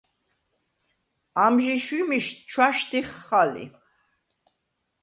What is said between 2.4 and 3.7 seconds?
ჩვაშდიხხ ალი.